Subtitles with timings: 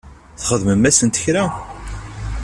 [0.41, 1.45] Txedmem-asent kra?